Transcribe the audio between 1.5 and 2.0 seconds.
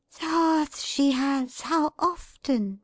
how